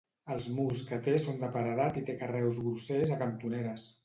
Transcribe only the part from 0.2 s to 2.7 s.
Els murs que té són de paredat i té carreus